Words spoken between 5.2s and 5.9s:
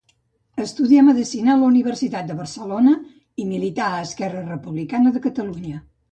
Catalunya.